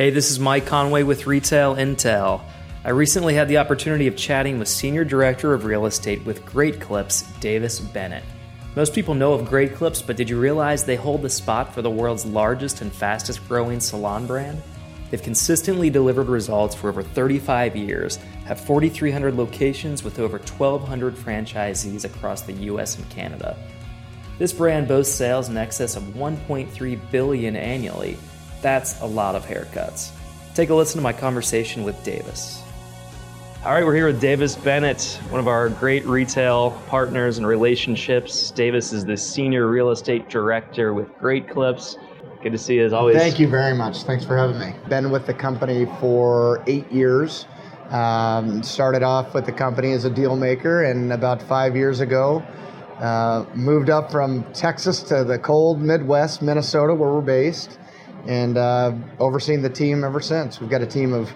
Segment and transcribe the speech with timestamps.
[0.00, 2.40] Hey, this is Mike Conway with Retail Intel.
[2.86, 6.80] I recently had the opportunity of chatting with Senior Director of Real Estate with Great
[6.80, 8.24] Clips, Davis Bennett.
[8.74, 11.82] Most people know of Great Clips, but did you realize they hold the spot for
[11.82, 14.62] the world's largest and fastest growing salon brand?
[15.10, 22.06] They've consistently delivered results for over 35 years, have 4,300 locations with over 1,200 franchisees
[22.06, 23.54] across the US and Canada.
[24.38, 28.16] This brand boasts sales in excess of 1.3 billion annually.
[28.62, 30.10] That's a lot of haircuts.
[30.54, 32.62] Take a listen to my conversation with Davis.
[33.64, 38.50] All right, we're here with Davis Bennett, one of our great retail partners and relationships.
[38.50, 41.98] Davis is the senior real estate director with Great Clips.
[42.42, 43.16] Good to see you as always.
[43.18, 44.04] Thank you very much.
[44.04, 44.74] Thanks for having me.
[44.88, 47.44] Been with the company for eight years.
[47.90, 52.42] Um, started off with the company as a deal maker, and about five years ago,
[52.98, 57.78] uh, moved up from Texas to the cold Midwest, Minnesota, where we're based,
[58.26, 60.60] and uh, overseen the team ever since.
[60.60, 61.32] We've got a team of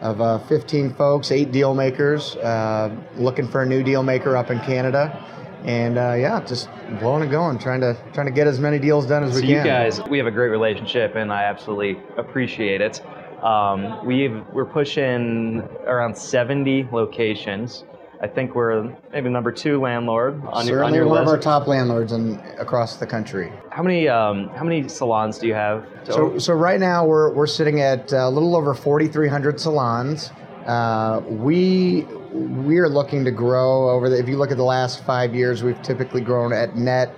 [0.00, 4.50] of uh, 15 folks, eight deal makers, uh, looking for a new deal maker up
[4.50, 5.16] in Canada
[5.64, 9.06] and uh, yeah, just blowing and going, trying to trying to get as many deals
[9.06, 9.50] done as so we can.
[9.50, 13.00] you guys, we have a great relationship, and I absolutely appreciate it.
[13.42, 17.84] Um, we've we're pushing around 70 locations.
[18.22, 21.36] I think we're maybe number two landlord on Certainly your on your one of our
[21.36, 23.52] top landlords in across the country.
[23.70, 25.84] How many um, how many salons do you have?
[26.04, 30.30] So, so right now we're, we're sitting at a little over 4,300 salons.
[30.66, 34.20] Uh, we we are looking to grow over the.
[34.20, 37.12] If you look at the last five years, we've typically grown at net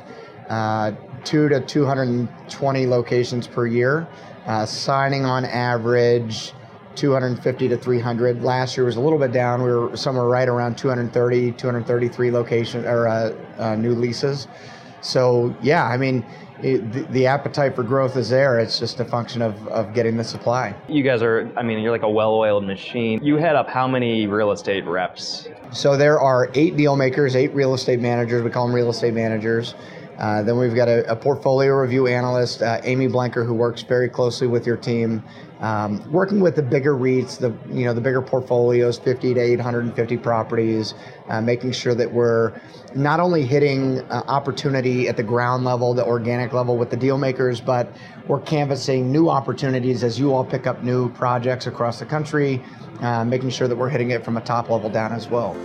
[0.49, 4.09] uh, two to 220 locations per year,
[4.47, 6.55] uh, signing on average
[6.97, 8.43] 250 to 300.
[8.43, 9.63] Last year was a little bit down.
[9.63, 14.49] We were somewhere right around 230, 233 location or uh, uh, new leases.
[15.01, 16.25] So yeah, I mean
[16.63, 18.59] it, the, the, appetite for growth is there.
[18.59, 20.75] It's just a function of, of getting the supply.
[20.89, 23.23] You guys are, I mean, you're like a well oiled machine.
[23.23, 25.49] You head up how many real estate reps?
[25.73, 28.43] So there are eight deal makers, eight real estate managers.
[28.43, 29.75] We call them real estate managers.
[30.19, 34.09] Uh, then we've got a, a portfolio review analyst, uh, Amy Blanker, who works very
[34.09, 35.23] closely with your team,
[35.61, 40.17] um, working with the bigger REITs, the you know the bigger portfolios, 50 to 850
[40.19, 40.95] properties,
[41.29, 42.53] uh, making sure that we're
[42.95, 47.19] not only hitting uh, opportunity at the ground level, the organic level with the deal
[47.19, 47.91] makers, but
[48.29, 52.63] we're canvassing new opportunities as you all pick up new projects across the country,
[53.01, 55.57] uh, making sure that we're hitting it from a top level down as well.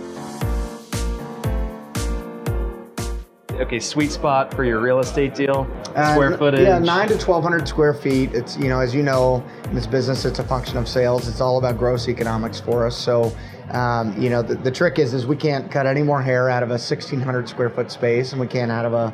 [3.60, 5.68] Okay, sweet spot for your real estate deal?
[5.84, 6.60] Square uh, footage?
[6.60, 8.32] Yeah, nine to twelve hundred square feet.
[8.32, 11.28] It's you know, as you know, in this business, it's a function of sales.
[11.28, 12.96] It's all about gross economics for us.
[12.96, 13.32] So,
[13.70, 16.62] um, you know, the, the trick is is we can't cut any more hair out
[16.62, 19.12] of a sixteen hundred square foot space, and we can't out of a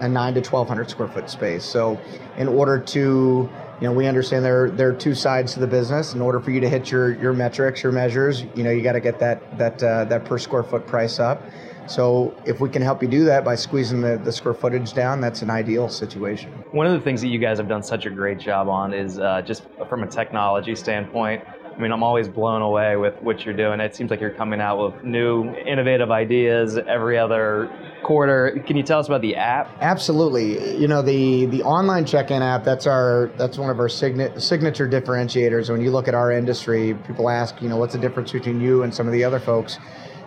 [0.00, 1.64] a nine to twelve hundred square foot space.
[1.64, 1.98] So,
[2.36, 3.48] in order to
[3.80, 6.14] you know, we understand there there are two sides to the business.
[6.14, 8.92] In order for you to hit your your metrics, your measures, you know, you got
[8.92, 11.42] to get that that uh, that per square foot price up.
[11.86, 15.20] So if we can help you do that by squeezing the, the square footage down,
[15.20, 16.50] that's an ideal situation.
[16.72, 19.18] One of the things that you guys have done such a great job on is
[19.18, 21.44] uh, just from a technology standpoint.
[21.76, 23.80] I mean, I'm always blown away with what you're doing.
[23.80, 27.70] It seems like you're coming out with new, innovative ideas every other
[28.02, 28.62] quarter.
[28.66, 29.70] Can you tell us about the app?
[29.82, 30.78] Absolutely.
[30.78, 32.64] You know, the the online check-in app.
[32.64, 35.68] That's our that's one of our signa- signature differentiators.
[35.68, 38.82] When you look at our industry, people ask, you know, what's the difference between you
[38.82, 39.78] and some of the other folks?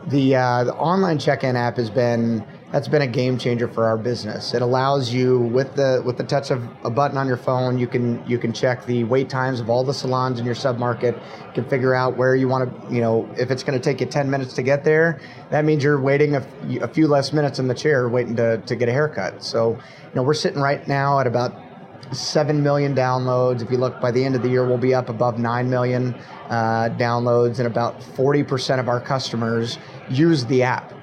[0.08, 3.98] The uh, the online check-in app has been that's been a game changer for our
[3.98, 4.54] business.
[4.54, 7.88] It allows you with the with the touch of a button on your phone, you
[7.88, 11.20] can you can check the wait times of all the salons in your submarket.
[11.54, 14.06] Can figure out where you want to, you know, if it's going to take you
[14.06, 16.46] 10 minutes to get there, that means you're waiting a,
[16.82, 19.44] a few less minutes in the chair waiting to, to get a haircut.
[19.44, 21.56] So, you know, we're sitting right now at about
[22.12, 23.62] 7 million downloads.
[23.62, 26.16] If you look by the end of the year, we'll be up above 9 million
[26.50, 29.78] uh, downloads, and about 40% of our customers
[30.10, 30.94] use the app.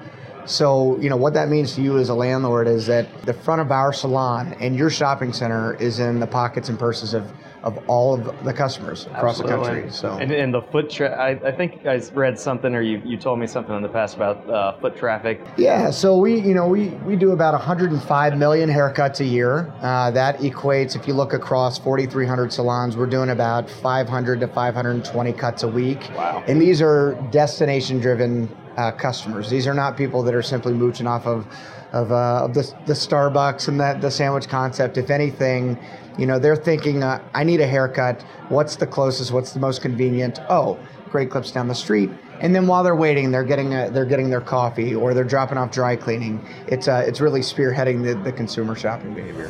[0.45, 3.59] So, you know, what that means to you as a landlord is that the front
[3.59, 7.29] of our salon and your shopping center is in the pockets and purses of
[7.67, 9.65] of all of the customers across Absolutely.
[9.65, 9.91] the country.
[9.91, 13.17] So and, and the foot tra- I, I think I read something or you, you
[13.17, 15.41] told me something in the past about uh, foot traffic.
[15.57, 19.73] Yeah, so we you know we, we do about 105 million haircuts a year.
[19.81, 25.33] Uh, that equates if you look across 4,300 salons, we're doing about 500 to 520
[25.33, 26.09] cuts a week.
[26.15, 26.43] Wow.
[26.47, 29.49] And these are destination driven uh, customers.
[29.49, 31.47] These are not people that are simply mooching off of
[31.93, 34.97] of, uh, of the, the Starbucks and that the sandwich concept.
[34.97, 35.79] If anything,
[36.17, 38.23] you know, they're thinking, uh, I need a haircut.
[38.49, 39.31] What's the closest?
[39.31, 40.39] What's the most convenient?
[40.49, 40.77] Oh,
[41.09, 42.09] Great Clips down the street.
[42.41, 45.57] And then while they're waiting, they're getting a, they're getting their coffee or they're dropping
[45.57, 46.45] off dry cleaning.
[46.67, 49.49] It's uh, it's really spearheading the, the consumer shopping behavior.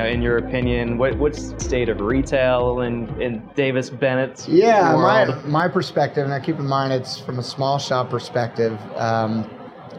[0.00, 4.94] Know, in your opinion, what, what's the state of retail in, in Davis Bennett's Yeah,
[4.94, 8.78] my, my perspective, and I keep in mind it's from a small shop perspective.
[8.96, 9.48] Um,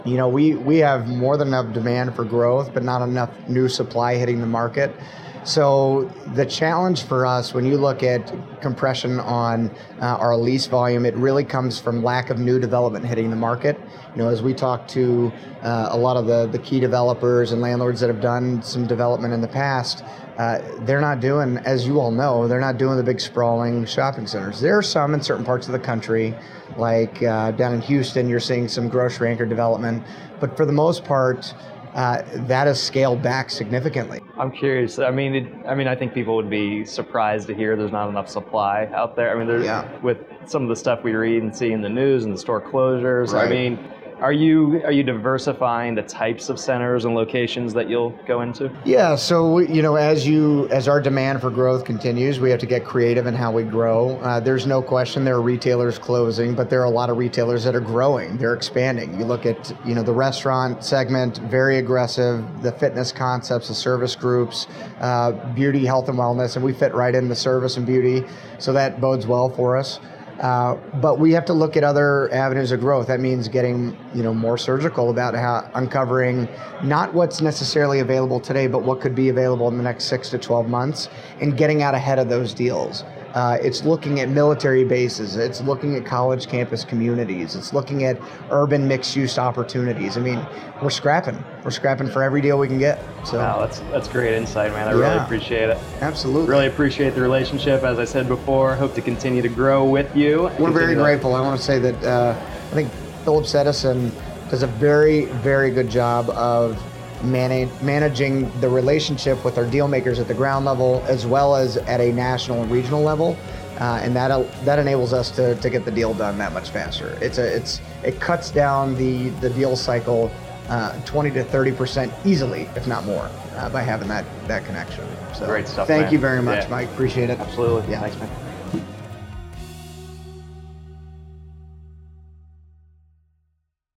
[0.06, 3.70] you know, we, we have more than enough demand for growth, but not enough new
[3.70, 4.96] supply hitting the market.
[5.44, 11.04] So the challenge for us, when you look at compression on uh, our lease volume,
[11.04, 13.80] it really comes from lack of new development hitting the market.
[14.16, 15.32] You know, as we talk to
[15.64, 19.34] uh, a lot of the, the key developers and landlords that have done some development
[19.34, 20.04] in the past,
[20.38, 24.28] uh, they're not doing, as you all know, they're not doing the big sprawling shopping
[24.28, 24.62] centers.
[24.62, 26.36] There are some in certain parts of the country,
[26.78, 30.04] like uh, down in Houston, you're seeing some grocery anchor development,
[30.40, 31.54] but for the most part,
[31.96, 34.21] uh, that has scaled back significantly.
[34.38, 34.98] I'm curious.
[35.00, 38.10] I mean, it, I mean, I think people would be surprised to hear there's not
[38.10, 39.36] enough supply out there.
[39.36, 39.88] I mean, there's Yeah.
[40.02, 42.62] with some of the stuff we read and see in the news and the store
[42.62, 43.34] closures.
[43.34, 43.80] I mean,
[44.22, 48.72] are you are you diversifying the types of centers and locations that you'll go into?
[48.86, 52.68] Yeah, so you know, as you as our demand for growth continues, we have to
[52.68, 54.20] get creative in how we grow.
[54.20, 57.64] Uh, there's no question there are retailers closing, but there are a lot of retailers
[57.64, 58.38] that are growing.
[58.38, 59.18] They're expanding.
[59.20, 62.46] You look at you know the restaurant segment, very aggressive.
[62.62, 64.68] The fitness concepts, the service groups,
[65.00, 68.24] uh, beauty, health, and wellness, and we fit right in the service and beauty,
[68.60, 70.00] so that bodes well for us.
[70.40, 73.08] Uh, but we have to look at other avenues of growth.
[73.08, 76.48] That means getting you know more surgical about how uncovering
[76.84, 80.38] not what's necessarily available today, but what could be available in the next six to
[80.38, 81.10] twelve months,
[81.42, 83.04] and getting out ahead of those deals.
[83.34, 85.38] Uh, it's looking at military bases.
[85.38, 87.56] It's looking at college campus communities.
[87.56, 88.20] It's looking at
[88.50, 90.18] urban mixed-use opportunities.
[90.18, 90.46] I mean,
[90.82, 91.42] we're scrapping.
[91.64, 93.02] We're scrapping for every deal we can get.
[93.26, 94.88] So Wow, that's that's great insight, man.
[94.88, 95.78] I really appreciate it.
[96.02, 96.50] absolutely.
[96.50, 97.84] Really appreciate the relationship.
[97.84, 100.52] As I said before, hope to continue to grow with you.
[100.60, 101.36] We're very grateful.
[101.36, 102.36] I want to say that uh,
[102.72, 102.92] I think
[103.24, 104.12] Phillips Edison
[104.50, 106.82] does a very, very good job of
[107.24, 111.78] manage, managing the relationship with our deal makers at the ground level as well as
[111.78, 113.38] at a national and regional level.
[113.80, 114.30] Uh, and that
[114.64, 117.18] that enables us to, to get the deal done that much faster.
[117.20, 120.30] It's a it's it cuts down the the deal cycle
[120.70, 125.04] uh, 20 to 30 percent easily, if not more, uh, by having that that connection.
[125.34, 126.14] So Great stuff, Thank man.
[126.14, 126.70] you very much, Yeah.
[126.70, 126.90] Mike.
[126.90, 127.40] Appreciate it.
[127.40, 127.92] Absolutely.
[127.92, 128.02] Yeah.
[128.02, 128.30] Thanks, man.